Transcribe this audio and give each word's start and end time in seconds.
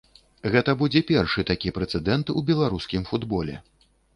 Гэта 0.55 0.73
будзе 0.79 1.01
першы 1.11 1.45
такі 1.51 1.73
прэцэдэнт 1.77 2.35
у 2.37 2.45
беларускім 2.51 3.07
футболе. 3.11 3.61